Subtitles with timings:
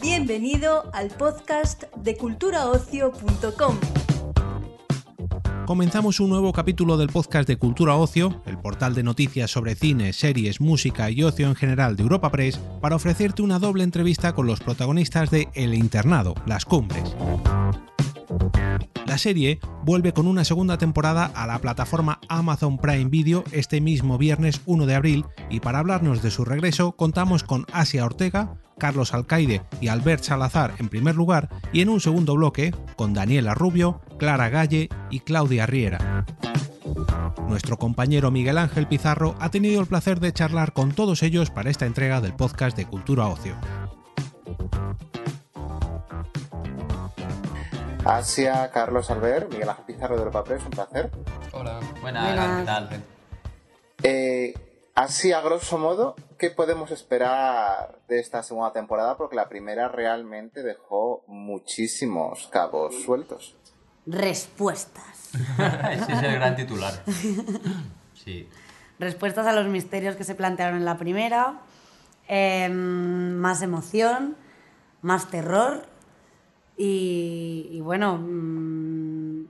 [0.00, 3.76] Bienvenido al podcast de culturaocio.com.
[5.66, 10.12] Comenzamos un nuevo capítulo del podcast de Cultura Ocio, el portal de noticias sobre cine,
[10.12, 14.46] series, música y ocio en general de Europa Press, para ofrecerte una doble entrevista con
[14.46, 17.16] los protagonistas de El Internado, Las Cumbres.
[19.06, 24.18] La serie vuelve con una segunda temporada a la plataforma Amazon Prime Video este mismo
[24.18, 29.14] viernes 1 de abril y para hablarnos de su regreso contamos con Asia Ortega, Carlos
[29.14, 34.00] Alcaide y Albert Salazar en primer lugar y en un segundo bloque con Daniela Rubio,
[34.18, 36.26] Clara Galle y Claudia Riera.
[37.48, 41.70] Nuestro compañero Miguel Ángel Pizarro ha tenido el placer de charlar con todos ellos para
[41.70, 43.54] esta entrega del podcast de Cultura Ocio.
[48.06, 51.10] Asia, Carlos Albert, Miguel Ángel Pizarro de Europa Press, un placer.
[51.52, 51.80] Hola.
[52.00, 53.04] Buenas, ¿qué tal?
[54.02, 54.54] Eh,
[54.94, 59.16] así, a grosso modo, ¿qué podemos esperar de esta segunda temporada?
[59.16, 63.56] Porque la primera realmente dejó muchísimos cabos sueltos.
[64.06, 65.32] Respuestas.
[65.90, 66.92] Ese es el gran titular.
[68.24, 68.48] Sí.
[68.98, 71.60] Respuestas a los misterios que se plantearon en la primera.
[72.26, 74.36] eh, más emoción,
[75.00, 75.84] más terror.
[76.76, 78.18] Y, y bueno.
[78.18, 79.46] mm,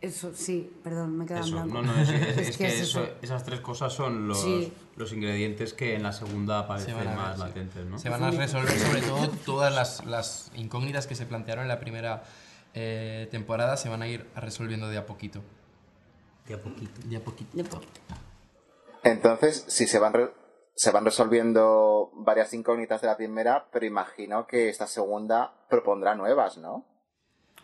[0.00, 1.82] eso sí, perdón, me he quedado en Eso, blanco.
[1.82, 3.12] no, no, es, es- es Es que, que es eso- eso.
[3.20, 4.72] esas tres cosas son los, Sí.
[4.96, 7.40] los ingredientes que en la segunda Se aparecen a más sí.
[7.42, 7.98] latentes, ¿no?
[7.98, 11.80] Se van a resolver sobre todo todas las, las incógnitas que se plantearon en la
[11.80, 12.22] primera
[12.74, 15.40] eh, temporada, se van a ir resolviendo de a poquito.
[16.46, 17.00] De a poquito.
[17.04, 17.56] De a poquito.
[17.56, 17.90] De poquito.
[19.02, 20.30] Entonces, sí, se van, re-
[20.78, 26.56] se van resolviendo varias incógnitas de la primera, pero imagino que esta segunda propondrá nuevas,
[26.56, 26.84] ¿no?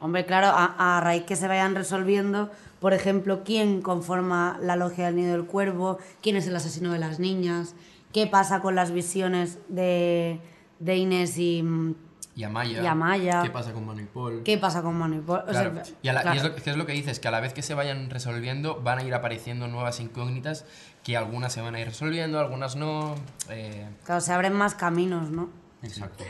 [0.00, 5.06] Hombre, claro, a, a raíz que se vayan resolviendo, por ejemplo, quién conforma la logia
[5.06, 7.76] del nido del cuervo, quién es el asesino de las niñas,
[8.12, 10.40] qué pasa con las visiones de,
[10.80, 11.94] de Inés y mm,
[12.36, 12.82] Y Amaya.
[12.82, 13.42] Y Amaya.
[13.42, 14.42] ¿Qué pasa con Manu y Paul?
[14.44, 15.42] qué pasa con Manu y Paul.
[15.46, 16.36] O sea, Claro, y, a la- y claro.
[16.38, 18.80] es, lo, que es lo que dices, que a la vez que se vayan resolviendo,
[18.80, 20.64] van a ir apareciendo nuevas incógnitas,
[21.04, 23.14] que algunas se van a ir resolviendo, algunas no.
[23.50, 25.48] eh, Claro, se abren más caminos, ¿no?
[25.82, 26.24] exacto.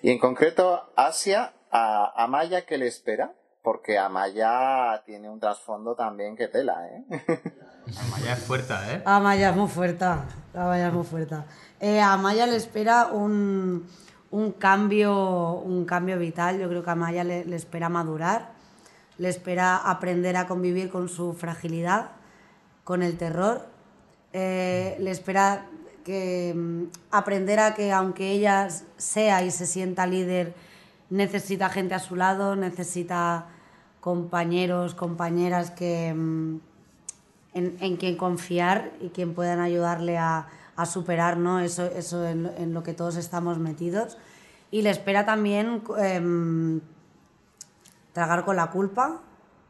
[0.00, 3.32] Y en concreto, Asia, a Amaya, ¿qué le espera?
[3.62, 7.02] Porque Amaya tiene un trasfondo también que tela, ¿eh?
[8.06, 9.02] Amaya es fuerte, ¿eh?
[9.04, 10.04] Amaya es muy fuerte.
[10.54, 11.36] Amaya es muy fuerte.
[11.80, 13.88] Eh, a Amaya le espera un,
[14.30, 16.58] un cambio, un cambio vital.
[16.58, 18.52] Yo creo que a Amaya le, le espera madurar,
[19.18, 22.10] le espera aprender a convivir con su fragilidad,
[22.84, 23.66] con el terror.
[24.32, 25.66] Eh, le espera
[26.04, 30.54] que mm, aprender a que aunque ella sea y se sienta líder,
[31.10, 33.46] necesita gente a su lado, necesita
[34.00, 36.60] compañeros, compañeras que, mm,
[37.54, 41.58] en, en quien confiar y quien puedan ayudarle a, a superar ¿no?
[41.58, 44.16] eso, eso en, lo- que todos estamos metidos.
[44.70, 46.80] Y le espera también em,
[48.12, 49.20] tragar con la culpa,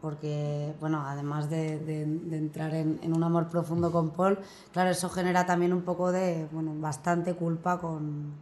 [0.03, 4.39] porque, bueno, además de, entrar en, en un amor profundo con Paul,
[4.73, 8.33] claro, eso genera también un poco de, bueno, bastante culpa con,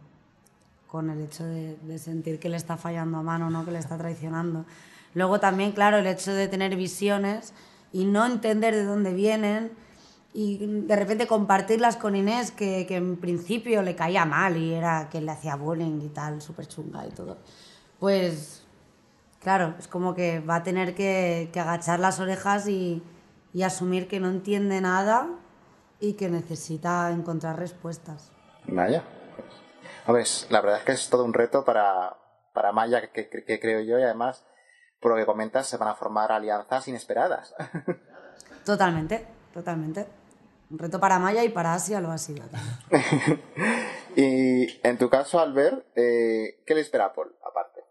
[0.87, 3.63] con el hecho de, de sentir que le está fallando a mano, ¿no?
[3.63, 4.65] que le está traicionando.
[5.13, 7.53] Luego también, claro, el hecho de tener visiones
[7.93, 9.71] y no entender de dónde vienen
[10.39, 15.09] y de repente compartirlas con Inés, que, que en principio le caía mal y era
[15.09, 17.39] que le hacía bullying y tal, súper chunga y todo.
[17.99, 18.63] Pues,
[19.41, 23.01] claro, es como que va a tener que, que agachar las orejas y,
[23.51, 25.27] y asumir que no entiende nada
[25.99, 28.31] y que necesita encontrar respuestas.
[28.67, 29.01] Vaya.
[30.05, 32.15] Hombre, es- la verdad es que es todo un reto para,
[32.53, 34.45] para Maya, que, que- que creo yo, y además,
[34.99, 37.55] por lo que comentas, se van a formar alianzas inesperadas.
[38.65, 40.05] Totalmente, totalmente.
[40.69, 42.43] Un reto para Maya y para Asia lo ha sido.
[42.47, 43.41] también.
[44.15, 47.81] y en tu caso, Albert, eh, ¿qué le espera a Paul, aparte?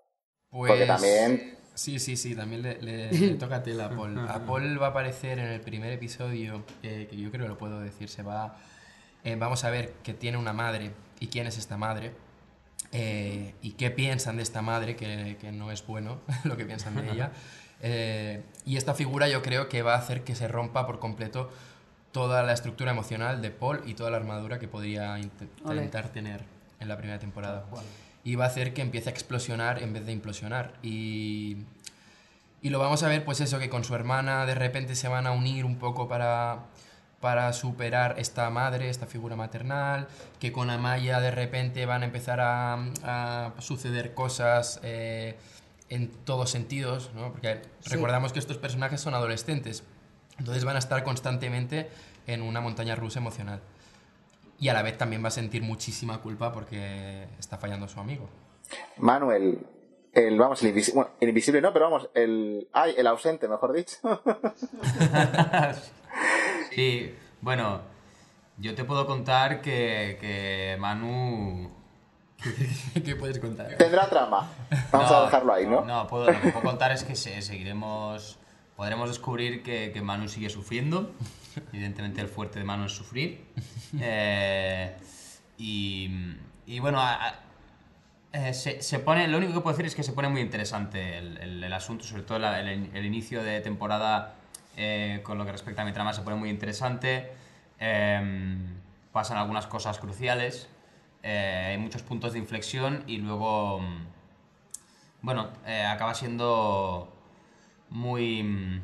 [0.51, 4.19] Pues, Porque también Sí, sí, sí, también le, le- le toca tela a Paul.
[4.19, 7.59] A Paul va a aparecer en el primer episodio, eh, que yo creo que lo
[7.59, 8.57] puedo decir, se va...
[9.25, 12.13] eh, vamos a ver que tiene una madre y quién es esta madre
[12.93, 16.95] eh, y qué piensan de esta madre, que, que no es bueno lo que piensan
[16.97, 17.33] de ella.
[17.83, 21.51] Eh, y esta figura yo creo que va a hacer que se rompa por completo
[22.17, 26.45] toda la estructura emocional de Paul y toda la armadura que podría intentar tener
[26.81, 27.67] en la primera temporada.
[28.25, 30.73] Y va a hacer que empiece a explosionar en vez de implosionar.
[30.83, 31.59] Y,
[32.63, 35.27] y lo vamos a ver, pues eso, que con su hermana de repente se van
[35.27, 36.61] a unir un poco para,
[37.21, 40.09] para superar esta madre, esta figura maternal,
[40.41, 45.37] que con Amaya de repente van a empezar a, a suceder cosas eh,
[45.91, 47.31] en todos sentidos, ¿no?
[47.31, 49.85] Porque recordamos que estos personajes son adolescentes.
[50.39, 51.89] Entonces van a estar constantemente
[52.27, 53.61] en una montaña rusa emocional.
[54.59, 58.01] Y a la vez también va a sentir muchísima culpa porque está fallando a su
[58.01, 58.29] amigo.
[58.97, 59.59] Manuel,
[60.13, 63.73] el, vamos, el invisible, bueno, el invisible no, pero vamos, el, ay, el ausente, mejor
[63.73, 63.97] dicho.
[66.75, 67.81] Sí, bueno,
[68.59, 71.71] yo te puedo contar que, que Manu...
[73.05, 73.75] ¿Qué puedes contar?
[73.77, 74.51] Tendrá trama.
[74.93, 75.85] Vamos No, a dejarlo ahí, ¿no?
[75.85, 78.39] No, puedo, lo que puedo contar es que se- seguiremos...
[78.77, 81.13] Podremos descubrir que, que Manu sigue sufriendo.
[81.73, 83.45] Evidentemente el fuerte de Manu es sufrir.
[84.01, 84.95] Eh,
[85.59, 86.11] y,
[86.67, 87.41] y bueno, a- a-
[88.33, 91.17] eh, se, se pone, lo único que puedo decir es que se pone muy interesante
[91.17, 94.35] el, el- el asunto, sobre todo la- el, el inicio de temporada
[94.77, 97.33] eh, con lo que respecta a mi trama se pone muy interesante.
[97.81, 98.57] Eh,
[99.13, 100.69] pasan algunas cosas cruciales,
[101.23, 104.07] hay muchos puntos de inflexión y luego, mm,
[105.23, 105.49] bueno,
[105.89, 107.16] acaba siendo
[107.97, 108.43] muy...
[108.43, 108.83] mm,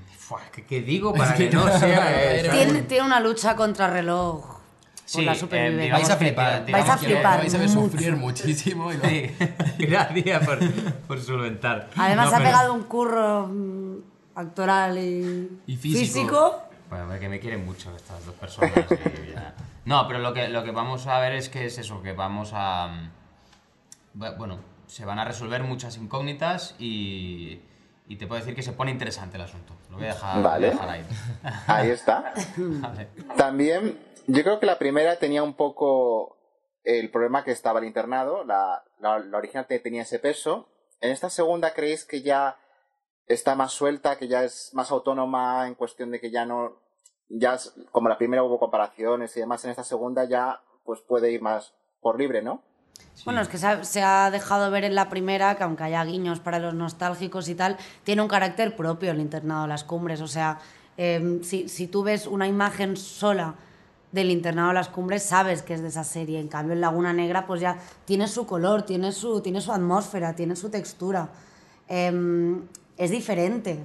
[0.52, 2.36] ¿qué, qué digo para que no sea...
[2.36, 4.60] eh, Tiene, tiene una lucha contra reloj
[5.04, 5.92] Sí, la eh, supervivencia.
[5.94, 6.64] Vais a que- flipar.
[6.64, 7.38] digamos Vais a que- flipar.
[7.40, 7.80] Vais a ver mucho.
[7.90, 8.92] sufrir muchísimo.
[8.92, 9.30] Y no- Sí,
[9.78, 10.58] gracias por,
[11.06, 11.90] por solventar.
[11.96, 13.96] Además No, ha pero- pegado un curro mm,
[14.36, 16.62] actoral y, Y físico.
[16.88, 18.72] Bueno, porque me quieren mucho estas dos personas.
[19.34, 19.54] ya.
[19.84, 22.52] No, pero lo que, lo que vamos a ver es que es eso, que vamos
[22.54, 22.88] a...
[22.88, 27.60] mm, bu- Bueno, se van a resolver muchas incógnitas y,
[28.06, 29.74] y te puedo decir que se pone interesante el asunto.
[29.90, 30.70] Lo voy a dejar, lo voy a Vale.
[30.70, 31.04] dejar ahí.
[31.66, 32.32] Ahí está.
[32.56, 33.08] Vale.
[33.36, 36.36] También, yo creo que la primera tenía un poco
[36.84, 40.68] el problema que estaba el internado, la, la, la original te- tenía ese peso.
[41.00, 42.56] En esta segunda, ¿creéis que ya
[43.26, 46.80] está más suelta, que ya es más autónoma en cuestión de que ya no,
[47.28, 51.30] ya es- como la primera hubo comparaciones y demás, en esta segunda ya pues puede
[51.30, 52.62] ir más por libre, ¿no?
[53.24, 56.04] Bueno, es que se ha, se ha dejado ver en la primera que aunque haya
[56.04, 60.20] guiños para los nostálgicos y tal, tiene un carácter propio el internado de las cumbres.
[60.20, 60.58] O sea,
[60.96, 63.54] eh, si, si tú ves una imagen sola
[64.10, 66.40] del internado de las cumbres, sabes que es de esa serie.
[66.40, 70.34] En cambio, en Laguna Negra, pues ya tiene su color, tiene su, tiene su atmósfera,
[70.34, 71.28] tiene su textura.
[71.88, 72.56] Eh,
[72.96, 73.78] es diferente.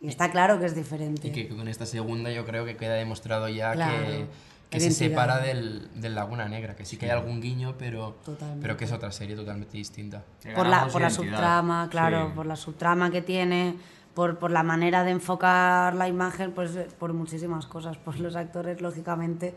[0.00, 1.28] Y está claro que es diferente.
[1.28, 4.26] Y que con esta segunda yo creo que queda demostrado ya Claro, que,
[4.70, 5.08] que se identidad.
[5.10, 8.62] separa del, del Laguna Negra, que sí que hay algún guiño, pero, Totalmente.
[8.62, 10.22] pero que es otra serie totalmente distinta.
[10.54, 12.32] Por la, por la subtrama, claro, Sí.
[12.34, 13.76] por la subtrama que tiene,
[14.14, 18.36] por, por la manera de enfocar la imagen, pues eh, por muchísimas cosas, por los
[18.36, 19.54] actores, lógicamente,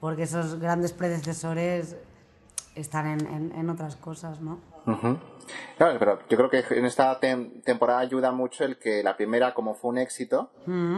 [0.00, 1.96] porque esos grandes predecesores
[2.74, 4.58] están en, en- en otras cosas, ¿no?
[4.86, 5.18] Ujú.
[5.76, 9.52] Claro, pero yo creo que en esta tem- temporada ayuda mucho el que la primera,
[9.54, 10.50] como fue un éxito,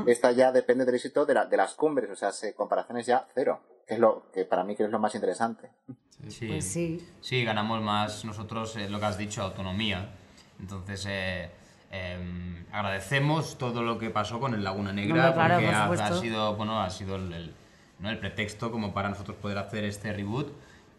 [0.07, 3.27] esta ya depende del éxito de, la- de las cumbres, o sea, se, comparaciones ya
[3.35, 5.71] cero, que es lo que para mí que es lo más interesante.
[6.29, 6.47] Sí.
[6.49, 7.07] Pues sí.
[7.21, 10.11] Sí, ganamos más nosotros eh, lo que has dicho, autonomía.
[10.61, 11.51] Entonces, eh,
[11.91, 16.07] eh, agradecemos todo lo que pasó con el Laguna Negra, Hombre, claro, porque por ha,
[16.07, 17.55] ha sido, bueno, ha sido el, el-
[17.99, 18.11] ¿no?
[18.11, 20.49] el pretexto como para nosotros poder hacer este reboot.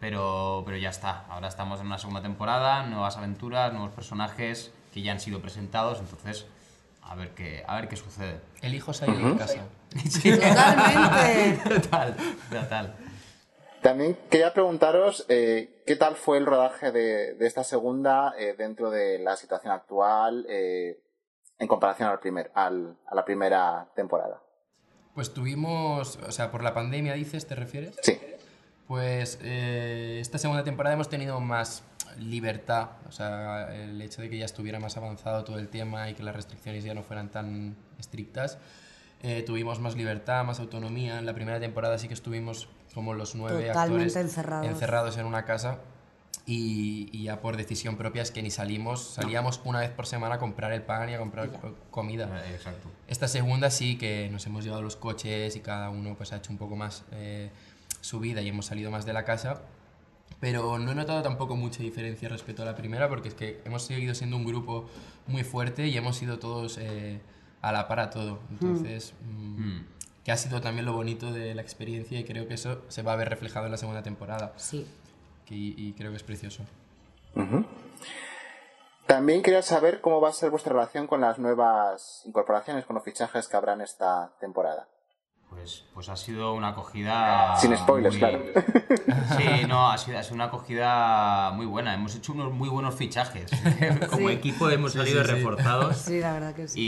[0.00, 5.02] Pero, pero ya está, ahora estamos en una segunda temporada, nuevas aventuras, nuevos personajes que
[5.02, 6.46] ya han sido presentados, entonces
[7.02, 8.40] a ver qué, a ver qué sucede.
[8.62, 9.64] El hijo se ha ido de casa.
[9.90, 11.80] Totalmente.
[11.80, 12.16] Total,
[12.50, 12.94] total.
[13.82, 18.90] También quería preguntaros eh, qué tal fue el rodaje de, de esta segunda eh, dentro
[18.90, 21.00] de la situación actual eh,
[21.58, 24.42] en comparación al primer, al, a la primera temporada.
[25.14, 27.96] Pues tuvimos, o sea, por la pandemia dices, ¿te refieres?
[28.02, 28.20] Sí.
[28.88, 31.82] Pues eh, esta segunda temporada hemos tenido más
[32.18, 36.14] libertad, o sea, el hecho de que ya estuviera más avanzado todo el tema y
[36.14, 38.58] que las restricciones ya no fueran tan estrictas,
[39.22, 41.18] eh, tuvimos más libertad, más autonomía.
[41.18, 44.66] En la primera temporada sí que estuvimos como los nueve Totalmente actores encerrados.
[44.66, 45.78] encerrados en una casa
[46.46, 50.36] y, y ya por decisión propia es que ni salimos, salíamos una vez por semana
[50.36, 52.42] a comprar el pan y a comprar co- comida.
[52.46, 52.88] Eh, Exacto.
[53.06, 56.50] Esta segunda sí que nos hemos llevado los coches y cada uno pues ha hecho
[56.50, 57.50] un poco más eh,
[58.00, 59.62] su vida y hemos salido más de la casa.
[60.40, 63.82] Pero no he notado tampoco mucha diferencia respecto a la primera porque es que hemos
[63.82, 64.88] seguido siendo un grupo
[65.26, 67.20] muy fuerte y hemos ido todos eh,
[67.60, 68.38] a la par a todo.
[68.50, 69.78] Entonces, mm,
[70.24, 73.14] que ha sido también lo bonito de la experiencia y creo que eso se va
[73.14, 74.52] a ver reflejado en la segunda temporada.
[74.56, 74.86] Sí.
[75.46, 76.62] que- y creo que es precioso.
[77.34, 77.64] Ujú.
[79.06, 83.04] También quería saber cómo va a ser vuestra relación con las nuevas incorporaciones, con los
[83.04, 84.86] fichajes que habrá en esta temporada.
[85.50, 87.56] Pues, pues ha sido una acogida.
[87.56, 88.42] Sin spoilers, muy- claro.
[89.38, 91.94] Sí, no, ha sido, ha sido una acogida muy buena.
[91.94, 93.50] Hemos hecho unos muy buenos fichajes.
[94.10, 94.34] Como Sí.
[94.34, 95.34] equipo hemos salido sí, sí.
[95.34, 95.96] reforzados.
[95.96, 96.80] Sí, la verdad que sí.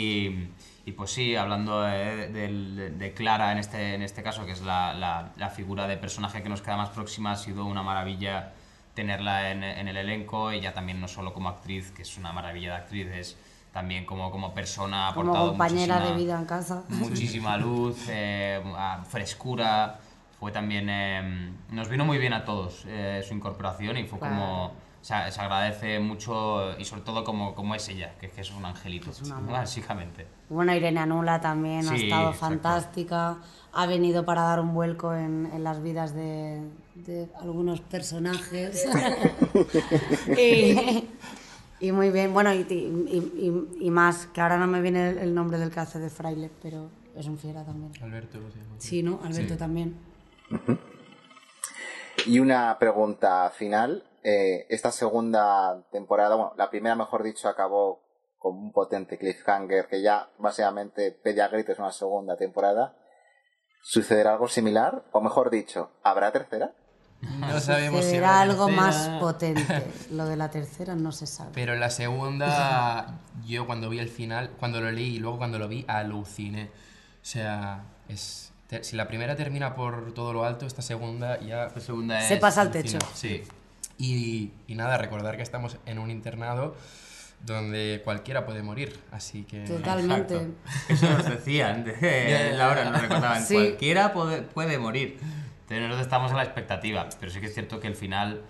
[0.85, 4.53] Y, y pues sí, hablando de, del- de Clara en este, en este caso, que
[4.53, 7.83] es la, la- la figura de personaje que nos queda más próxima, ha sido una
[7.83, 8.53] maravilla
[8.95, 10.51] tenerla en, en el elenco.
[10.51, 13.39] Ella también no solo como actriz, que es una maravilla de actriz, es,
[13.73, 16.83] también como, como persona ha Como aportado compañera de muchísima- vida en casa.
[16.89, 18.63] muchísima luz, eh,
[19.09, 19.99] frescura.
[20.39, 20.89] Fue también.
[20.89, 24.73] eh, nos vino muy bien a todos eh, su incorporación y fue como.
[25.03, 28.67] Se, se agradece mucho y sobre todo como, como es ella, que, que es un
[28.67, 29.11] angelito,
[29.51, 30.27] básicamente.
[30.51, 32.39] Bueno, Irene Anula también ha Sí, estado exacto.
[32.47, 33.39] fantástica.
[33.73, 36.61] Ha venido para dar un vuelco en, en las vidas de,
[36.97, 38.85] de algunos personajes.
[40.39, 41.09] y,
[41.81, 42.33] y muy bien.
[42.33, 45.71] Bueno, y, y- y- y más, que ahora no me viene el, el nombre del
[45.71, 47.93] que hace de fraile, pero es un fiera también.
[48.03, 48.61] Alberto, sí.
[48.79, 49.21] Sí, ¿no?
[49.25, 49.59] Alberto Sí.
[49.59, 49.99] también.
[52.27, 54.05] Y una pregunta final.
[54.23, 58.03] Eh, esta segunda temporada, bueno, la primera, mejor dicho, acabó
[58.37, 62.97] con un potente cliffhanger que ya básicamente pedía gritos una segunda temporada.
[63.83, 65.05] ¿Sucederá algo similar?
[65.13, 66.75] O mejor dicho, ¿habrá tercera?
[67.41, 69.83] No sabemos si Será habrá algo tercera, más potente.
[70.11, 71.51] Lo de la tercera no se sabe.
[71.55, 75.69] Pero la segunda, yo cuando vi el final, cuando lo leí y luego cuando lo
[75.69, 76.65] vi, aluciné.
[77.23, 81.69] O sea, es, te- si la primera termina por todo lo alto, esta segunda ya...
[81.75, 82.99] La segunda Se es- pasa al techo.
[83.15, 83.43] Sí,
[83.99, 86.75] Y, y nada, recordar que estamos en un internado
[87.45, 89.65] donde cualquiera puede morir, así que...
[89.65, 90.35] Totalmente.
[90.37, 90.93] Exacto.
[90.93, 93.55] Eso nos decían, de, Laura nos recordaban, Sí.
[93.55, 95.19] cualquiera puede, puede morir.
[95.71, 98.43] Entonces nosotros estamos a la expectativa, pero sí que es cierto que el final,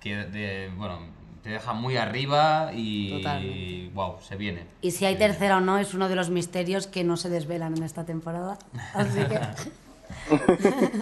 [0.00, 0.98] que de- bueno,
[1.42, 3.90] te deja muy arriba y, Totalmente.
[3.94, 4.64] wow, se viene.
[4.80, 7.76] Y si hay tercera o no es uno de los misterios que no se desvelan
[7.76, 8.58] en esta temporada.
[8.94, 9.38] Así que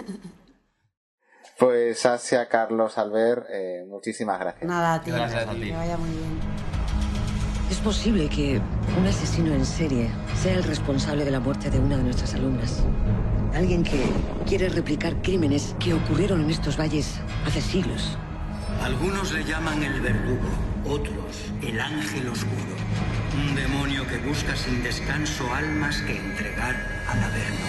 [1.57, 4.69] Pues Asia, Carlos, Albert, eh, muchísimas gracias.
[4.69, 5.15] nada, tío.
[5.15, 5.61] Gracias a ti.
[5.61, 6.39] Que vaya muy bien.
[7.71, 8.61] Es posible que
[8.97, 12.83] un asesino en serie sea el responsable de la muerte de una de nuestras alumnas.
[13.57, 14.03] Alguien que
[14.45, 18.15] quiere replicar crímenes que ocurrieron en estos valles hace siglos.
[18.83, 20.47] Algunos le llaman el verdugo,
[20.87, 22.75] otros el ángel oscuro.
[23.35, 26.75] Un demonio que busca sin descanso almas que entregar
[27.09, 27.65] al Averno.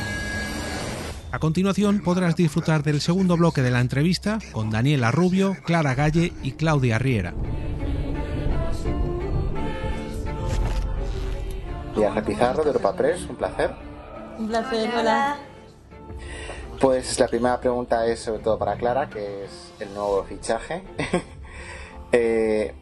[1.32, 6.34] A continuación podrás disfrutar del segundo bloque de la entrevista con Daniela Rubio, Clara Galle
[6.42, 7.32] y Claudia Riera.
[11.96, 13.70] Viaje Pizarro de Europa Press, un placer.
[14.38, 15.47] Un placer, hola.
[16.80, 20.82] Pues la primera pregunta es sobre todo para Clara, que es el nuevo fichaje.
[22.10, 22.72] Eh,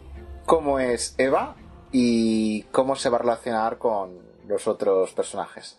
[0.45, 1.57] ¿Cómo es Eva
[1.91, 5.77] y cómo se va a relacionar con los otros personajes?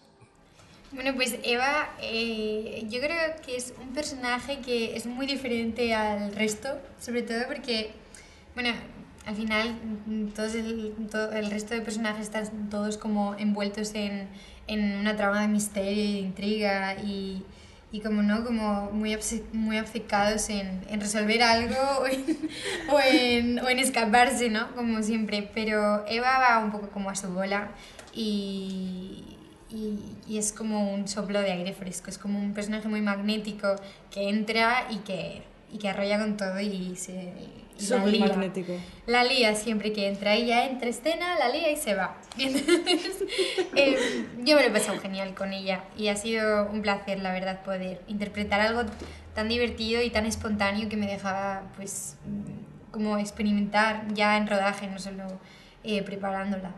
[0.91, 6.35] Bueno, pues Eva, eh, yo creo que es un personaje que es muy diferente al
[6.35, 7.91] resto, sobre todo porque,
[8.53, 8.71] bueno,
[9.25, 9.79] al final
[10.35, 14.27] todos el, todo el resto de personajes están todos como envueltos en,
[14.67, 17.45] en una trama de misterio y de intriga y,
[17.91, 19.17] y como no, como muy,
[19.53, 22.49] muy obcecados en, en resolver algo o en,
[22.89, 24.75] o, en, o en escaparse, ¿no?
[24.75, 25.49] Como siempre.
[25.53, 27.71] Pero Eva va un poco como a su bola
[28.13, 29.23] y,
[29.69, 33.75] y, y es como un soplo de aire fresco, es como un personaje muy magnético
[34.11, 37.33] que entra y que, y que arrolla con todo y se...
[37.89, 38.27] la lía.
[38.27, 38.73] magnético.
[39.05, 42.17] La lía siempre que entra y ya entra escena, la lía y se va.
[42.37, 43.23] Entonces,
[43.75, 47.31] eh, yo me lo he pasado genial con ella y ha sido un placer, la
[47.31, 48.83] verdad, poder interpretar algo
[49.33, 54.87] tan divertido y tan espontáneo que me dejaba, pues, mm, como experimentar ya en rodaje,
[54.87, 55.25] no solo
[55.83, 56.71] eh, preparándola.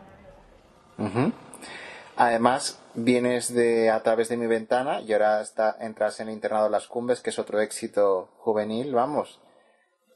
[2.17, 6.67] Además, vienes de A través de mi ventana y ahora está, entras en el internado
[6.67, 9.39] Las Cumbres, que es otro éxito juvenil, vamos,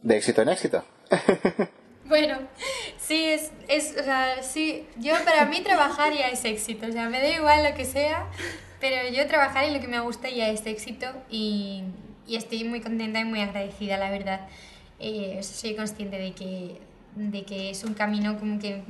[0.04, 0.84] de éxito en éxito.
[2.06, 2.38] Bueno,
[2.98, 7.08] sí, es, es, o sea, sí, yo para mí trabajar ya es éxito, o sea,
[7.08, 8.28] me da igual lo que sea,
[8.82, 11.84] pero yo trabajar en lo que me gusta ya es éxito y,
[12.28, 14.48] y estoy muy contenta y muy agradecida, la verdad.
[15.00, 16.82] Eh, soy consciente de que,
[17.16, 18.84] de que es un camino como que,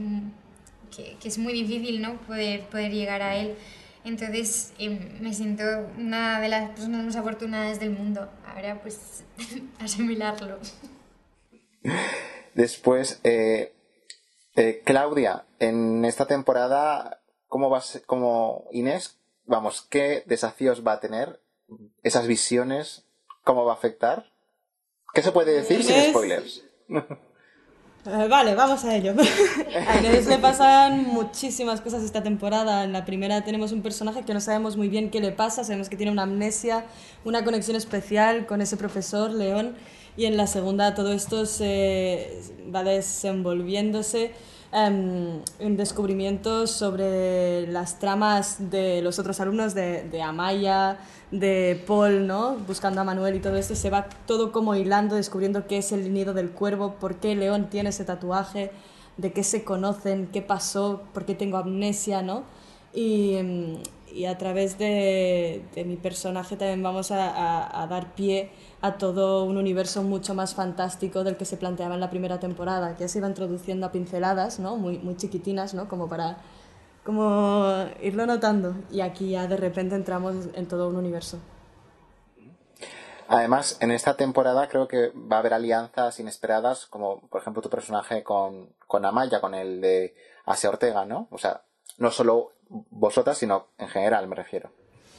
[0.96, 2.16] que, que es muy difícil, ¿no?
[2.22, 3.56] Poder, poder llegar a él.
[4.04, 4.90] Entonces eh,
[5.22, 5.64] me siento
[5.98, 8.30] una de las personas más afortunadas del mundo.
[8.46, 9.24] Ahora pues
[9.80, 10.60] asimilarlo.
[12.54, 13.74] Después, eh,
[14.56, 20.94] eh, Claudia, en esta temporada, ¿cómo va a ser- como Inés, vamos, qué desafíos va
[20.94, 21.42] a tener?
[22.04, 23.06] Esas visiones,
[23.44, 24.32] ¿cómo va a afectar?
[25.14, 26.64] ¿Qué se puede decir sin spoilers?
[28.06, 29.14] Eh, vale, vamos a ello.
[29.88, 32.84] a Inés le pasan muchísimas cosas esta temporada.
[32.84, 35.88] En la primera tenemos un personaje que no sabemos muy bien qué le pasa, sabemos
[35.88, 36.84] que tiene una amnesia,
[37.24, 39.78] una conexión especial con ese profesor, León,
[40.16, 42.42] y en la segunda todo esto se
[42.74, 44.32] va desenvolviéndose
[44.72, 51.00] em, en descubrimientos sobre las tramas de los otros alumnos, de, de Amaya,
[51.32, 52.58] de Paul, ¿no?
[52.68, 56.14] Buscando a Manuel y todo esto, se va todo como hilando, descubriendo qué es el
[56.14, 58.72] nido del cuervo, por qué León tiene ese tatuaje.
[59.18, 62.46] de qué se conocen, qué pasó, por qué tengo amnesia, ¿no?
[62.94, 63.76] Y, mm,
[64.14, 68.52] y a través de, de, mi personaje también vamos a, a, dar pie
[68.82, 72.96] a todo un universo mucho más fantástico del que se planteaba en la primera temporada,
[72.96, 74.78] que se iba introduciendo a pinceladas, ¿no?
[74.78, 75.88] Muy, muy chiquitinas, ¿no?
[75.88, 76.38] Como para
[77.04, 78.76] como irlo notando.
[78.92, 81.40] Y aquí ya de repente entramos en todo un universo.
[83.28, 87.70] Además, en esta temporada creo que va a haber alianzas inesperadas, como por ejemplo tu
[87.70, 90.16] personaje con, con Amaya, con el de
[90.46, 91.28] Asia Ortega, ¿no?
[91.32, 91.64] O sea,
[91.98, 94.72] no solo vosotras, sino en general, me refiero.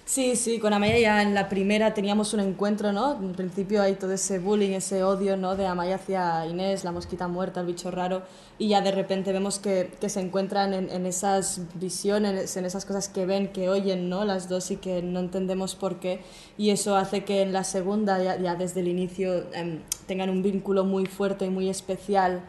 [0.07, 3.15] Sí, sí, con Amaya ya en la primera teníamos un encuentro, ¿no?
[3.15, 5.57] En principio hay todo ese bullying, ese odio, ¿no?
[5.57, 8.23] De Amaya hacia Inés, la mosquita muerta, el bicho raro,
[8.59, 12.85] y ya de repente vemos que, que se encuentran en, en, esas visiones, en esas
[12.85, 14.27] cosas que ven, que oyen, ¿no?
[14.27, 16.21] Las dos y que no entendemos por qué,
[16.59, 20.43] y eso hace que en la segunda, ya, ya desde el inicio, eh, tengan un
[20.43, 22.43] vínculo muy fuerte y muy especial,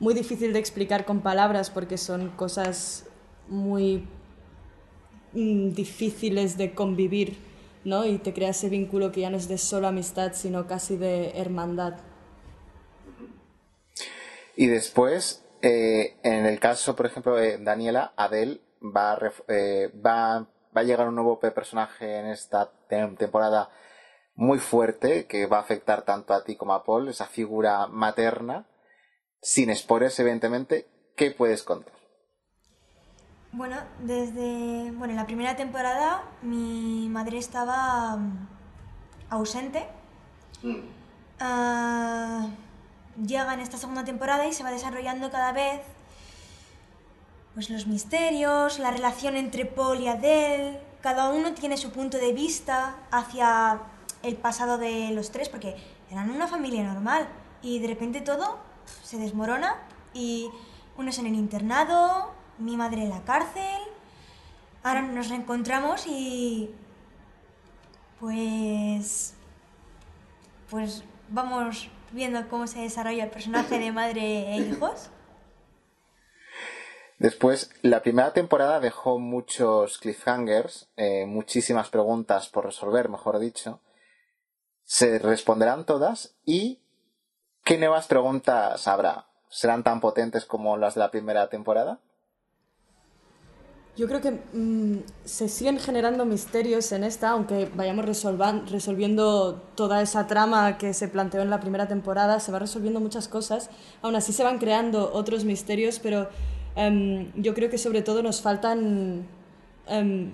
[0.00, 3.04] muy difícil de explicar con palabras porque son cosas
[3.52, 4.08] muy
[5.32, 7.38] difíciles de convivir,
[7.84, 8.04] ¿no?
[8.04, 11.38] Y te crea ese vínculo que ya no es de solo amistad, sino casi de
[11.38, 11.94] hermandad.
[14.56, 20.40] Y después, eh, en el caso, por ejemplo, de Daniela, Adele va a, eh, va,
[20.40, 23.70] va a llegar un nuevo personaje en esta temporada
[24.34, 28.66] muy fuerte que va a afectar tanto a ti como a Paul, esa figura materna,
[29.40, 30.86] sin spoilers, evidentemente.
[31.16, 32.01] ¿Qué puedes contar?
[33.52, 38.46] Bueno, desde bueno, la primera temporada mi madre estaba um,
[39.28, 39.86] ausente.
[40.62, 40.76] Mm.
[41.38, 42.48] Uh,
[43.26, 45.82] llega en esta segunda temporada y se va desarrollando cada vez
[47.52, 50.80] pues los misterios, la relación entre Paul y Adele.
[51.02, 53.80] Cada uno tiene su punto de vista hacia
[54.22, 55.76] el pasado de los tres, porque
[56.10, 57.28] eran una familia normal
[57.60, 58.58] y de repente todo
[59.02, 59.76] se desmorona
[60.14, 60.48] y
[60.96, 63.80] unos en el internado, mi madre en la cárcel.
[64.82, 66.74] Ahora nos reencontramos y
[68.18, 69.34] pues
[70.70, 75.10] pues vamos viendo cómo se desarrolla el personaje de madre e hijos.
[77.18, 83.80] Después, la primera temporada dejó muchos cliffhangers, eh, muchísimas preguntas por resolver, mejor dicho.
[84.82, 86.80] Se responderán todas y
[87.62, 89.26] ¿qué nuevas preguntas habrá?
[89.48, 92.00] ¿Serán tan potentes como las de la primera temporada?
[93.94, 100.26] Yo creo que mmm, se siguen generando misterios en esta, aunque vayamos resolviendo toda esa
[100.26, 103.68] trama que se planteó en la primera temporada, se va resolviendo muchas cosas,
[104.00, 106.30] aún así se van creando otros misterios, pero
[106.74, 109.26] um, yo creo que sobre todo nos faltan
[109.90, 110.30] um,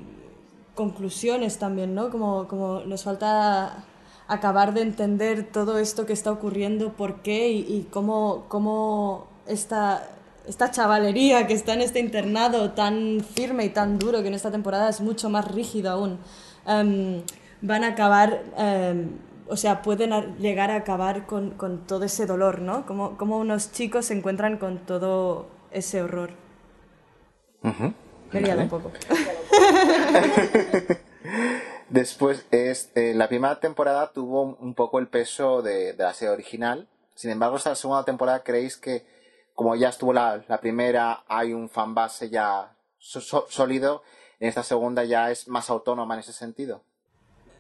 [0.77, 2.11] conclusiones también, ¿no?
[2.11, 3.85] Como, como nos falta
[4.29, 10.09] acabar de entender todo esto que está ocurriendo, por qué y, y cómo, cómo esta
[10.49, 14.51] esta chavalería que está en este internado tan firme y tan duro, que en esta
[14.51, 16.19] temporada es mucho más rígido aún,
[16.67, 17.23] um,
[17.61, 19.11] van a acabar, um,
[19.47, 22.87] o sea, pueden llegar a acabar con, con todo ese dolor, ¿no?
[22.87, 26.31] Como, como, unos chicos se encuentran con todo ese horror.
[27.63, 27.95] Uh -huh.
[28.33, 28.91] Me liado un poco.
[31.91, 36.87] Después, este, la primera temporada tuvo un poco el peso de, de la serie original.
[37.15, 39.05] Sin embargo, esta segunda temporada, ¿creéis que
[39.59, 44.05] como ya estuvo la, la primera, hay un fanbase ya sólido,
[44.39, 46.85] en esta segunda ya es más autónoma en ese sentido.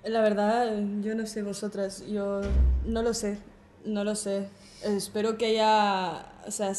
[0.05, 2.41] La verdad, yo no sé vosotras, yo
[2.85, 3.41] no lo sé,
[3.85, 4.49] no lo sé.
[4.85, 6.73] Espero que haya, o sea,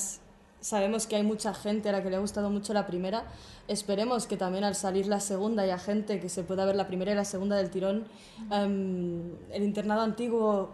[0.62, 3.26] sabemos que hay mucha gente a la que le ha gustado mucho la primera.
[3.68, 7.12] Esperemos que también al salir la segunda haya gente que se pueda ver la primera
[7.12, 8.08] y la segunda del tirón.
[8.50, 10.70] Um, el internado antiguo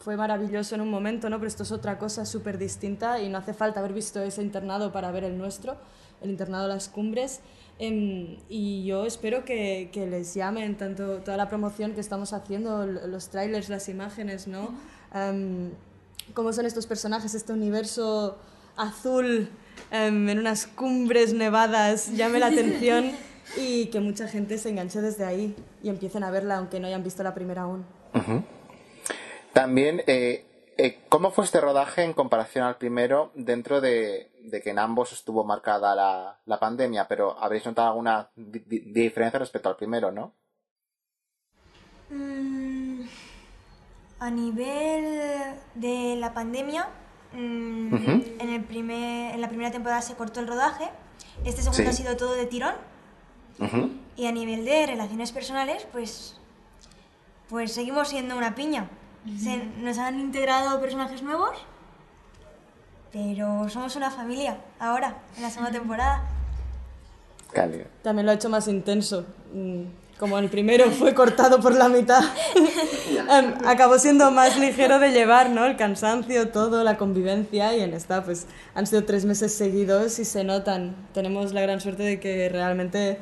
[0.00, 1.36] fue maravilloso en un momento, ¿no?
[1.36, 4.92] pero esto es otra cosa súper distinta y no hace falta haber visto ese internado
[4.92, 5.76] para ver el nuestro,
[6.22, 7.40] el internado de las cumbres.
[7.78, 12.86] Eh, y yo espero que, que, les llamen tanto toda la promoción que estamos haciendo,
[12.86, 14.74] los trailers, las imágenes, ¿no?
[15.14, 15.70] Um,
[16.34, 18.38] cómo son estos personajes, este universo
[18.76, 19.50] azul
[19.92, 23.12] um, en unas cumbres nevadas, llame la atención
[23.56, 27.02] y que mucha gente se enganche desde ahí y empiecen a verla aunque no hayan
[27.02, 27.84] visto la primera aún.
[28.14, 28.59] Uh -huh.
[29.52, 30.44] También, eh,
[30.76, 35.12] eh, ¿cómo fue este rodaje en comparación al primero dentro de, de que en ambos
[35.12, 37.08] estuvo marcada la, la, pandemia?
[37.08, 40.32] Pero habréis notado alguna di diferencia respecto al primero, ¿no?
[42.10, 43.02] Mm,
[44.20, 46.88] a nivel de la pandemia,
[47.32, 48.36] mm, uh -huh.
[48.40, 50.88] en, el primer, en la primera temporada se cortó el rodaje,
[51.44, 51.88] este segundo sí.
[51.88, 52.74] ha sido todo de tirón.
[53.58, 53.90] Uh -huh.
[54.16, 56.40] Y a nivel de relaciones personales, pues,
[57.48, 58.88] pues seguimos siendo una piña.
[59.38, 61.50] Se, nos han integrado personajes nuevos
[63.12, 66.22] Pero somos una familia ahora, en la segunda temporada.
[67.52, 67.84] Cálido.
[68.02, 69.26] También lo ha hecho más intenso.
[69.52, 69.82] Mm,
[70.18, 72.22] Como el primero fue cortado por la mitad,
[73.08, 75.64] em, acabó siendo más ligero de llevar, ¿no?
[75.64, 80.24] El cansancio, todo, la convivencia y en esta pues han sido tres meses seguidos y
[80.26, 80.94] se notan.
[81.14, 83.18] Tenemos la gran suerte de que realmente,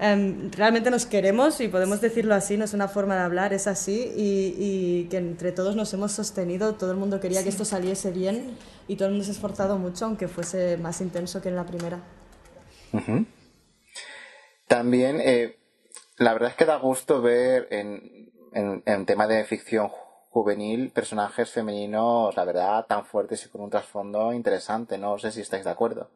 [0.00, 3.66] em, realmente nos queremos y podemos decirlo así, no es una forma de hablar, es
[3.66, 7.64] así y, y que entre todos nos hemos sostenido, todo el mundo quería que esto
[7.64, 8.56] saliese bien
[8.88, 11.66] y todo el mundo se ha esforzado mucho aunque fuese más intenso que en la
[11.66, 12.00] primera.
[14.66, 15.58] También, eh,
[16.16, 19.90] la verdad es que da gusto ver en, en, en tema de ficción
[20.30, 24.96] juvenil personajes femeninos, la verdad, tan fuertes y con un trasfondo interesante.
[24.96, 26.08] No sé si estáis de acuerdo.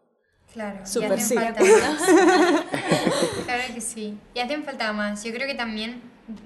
[0.55, 1.35] Claro, y Súper hacen sí.
[1.35, 2.03] falta más.
[3.45, 4.17] claro que sí.
[4.35, 5.25] Y hacen falta más.
[5.25, 6.01] Yo creo que también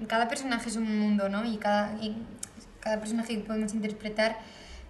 [0.07, 1.45] cada personaje es un mundo, ¿no?
[1.45, 2.17] Y cada, y
[2.79, 4.39] cada personaje que podemos interpretar,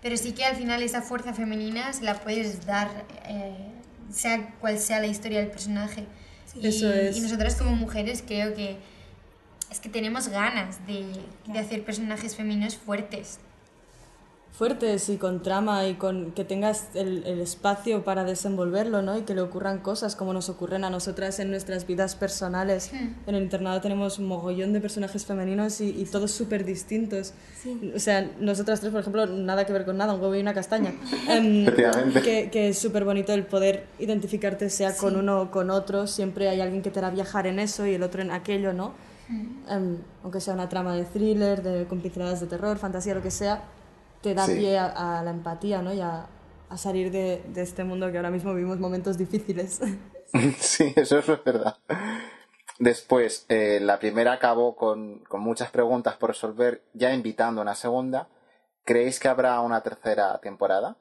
[0.01, 2.87] pero sí que al final esa fuerza femenina se la puedes dar,
[3.25, 3.57] eh,
[4.09, 6.05] sea cual sea la historia del personaje.
[6.55, 7.17] Y, Eso es.
[7.17, 8.77] y nosotras como mujeres creo que
[9.69, 11.05] es que tenemos ganas de,
[11.45, 13.39] de hacer personajes femeninos fuertes.
[14.51, 19.17] Fuertes y con trama y con que tengas el, el espacio para desenvolverlo, ¿no?
[19.17, 22.91] Y que le ocurran cosas como nos ocurren a nosotras en nuestras vidas personales.
[23.25, 27.33] En el internado tenemos un mogollón de personajes femeninos y, y todos súper distintos.
[27.95, 30.53] O sea, nosotras tres, por ejemplo, nada que ver con nada, un huevo y una
[30.53, 30.93] castaña.
[31.29, 32.21] Efectivamente.
[32.21, 36.05] que, que es súper bonito el poder identificarte sea con uno o con otro.
[36.05, 38.93] Siempre hay alguien que te hará viajar en eso y el otro en aquello, ¿no?
[39.69, 43.31] Em, aunque sea una trama de thriller, de, con pinceladas de terror, fantasía, lo que
[43.31, 43.63] sea,
[44.21, 44.55] te da Sí.
[44.55, 45.93] pie a, a la empatía, ¿no?
[45.93, 46.27] Y a,
[46.69, 49.79] a salir de, de este mundo que ahora mismo vivimos momentos difíciles.
[50.59, 51.77] sí, eso es verdad.
[52.79, 57.75] Después, eh, la primera acabó con, con muchas preguntas por resolver, ya invitando a una
[57.75, 58.27] segunda.
[58.85, 60.95] ¿Creéis que habrá una tercera temporada?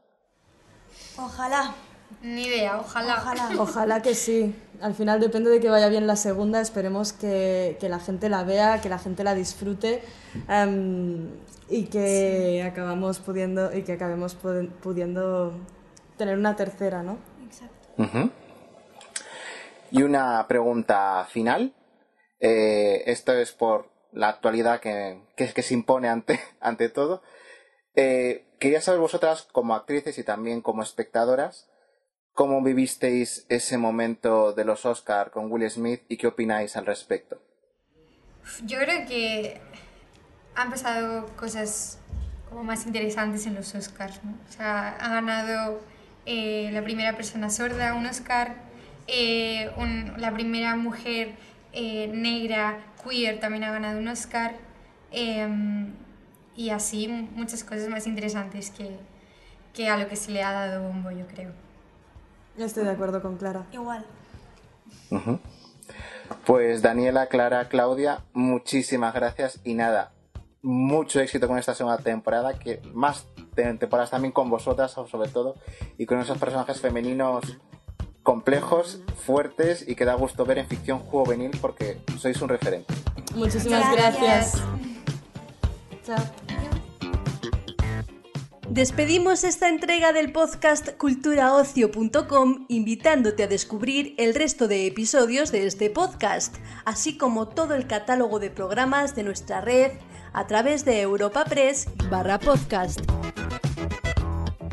[1.17, 1.75] Ojalá,
[2.23, 3.17] Ni idea, ojalá.
[3.19, 3.51] ojalá.
[3.59, 4.55] Ojalá que sí.
[4.81, 6.61] Al final depende de que vaya bien la segunda.
[6.61, 10.03] Esperemos que, que la gente la vea, que la gente la disfrute
[10.49, 11.29] em,
[11.69, 15.53] y que acabamos pudiendo y que acabemos pudi- pudiendo
[16.17, 17.19] tener una tercera, ¿no?
[17.45, 17.89] Exacto.
[17.99, 18.31] Ujú.
[19.91, 21.75] Y una pregunta final.
[22.41, 27.23] Eh, esto es por la actualidad que, que, que se impone ante, ante todo.
[27.95, 31.69] Eh, quería saber vosotras, como actrices y también como espectadoras,
[32.33, 37.41] cómo vivisteis ese momento de los Oscar con Will Smith y qué opináis al respecto.
[38.65, 39.61] Yo creo que
[40.61, 41.99] han pasado cosas
[42.49, 44.33] como más interesantes en los Oscars, ¿no?
[44.49, 45.81] O sea, ha ganado
[46.27, 48.55] eh, la primera persona sorda un Oscar,
[49.07, 51.35] eh, un- la primera mujer
[51.73, 54.55] eh, negra queer también ha ganado un Oscar,
[55.11, 55.93] em,
[56.57, 58.99] y así muchas cosas más interesantes que,
[59.75, 61.53] que a lo que se le ha dado bombo, yo creo.
[62.59, 63.67] Estoy de acuerdo con Clara.
[63.73, 64.05] Igual.
[66.45, 70.13] Pues Daniela, Clara, Claudia, muchísimas gracias y nada,
[70.63, 75.55] mucho éxito con esta segunda temporada, que más te- temporadas también con vosotras sobre todo
[75.99, 77.59] y con esos personajes femeninos
[78.23, 82.93] complejos, fuertes y que da gusto ver en ficción juvenil porque sois un referente.
[83.35, 84.21] Muchísimas Gracias.
[84.21, 84.63] gracias.
[86.05, 86.25] Chao.
[88.71, 95.89] Despedimos esta entrega del podcast culturaocio.com invitándote a descubrir el resto de episodios de este
[95.89, 99.93] podcast, así como todo el catálogo de programas de nuestra red
[100.39, 103.01] a través de Europa Press barra podcast.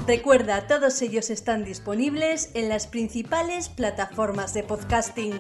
[0.05, 5.39] Recuerda, todos ellos están disponibles en las principales plataformas de podcasting.